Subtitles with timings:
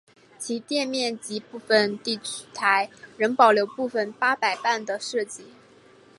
[0.39, 2.19] 其店面及部份地
[2.55, 5.45] 台仍保留部份八佰伴的设计。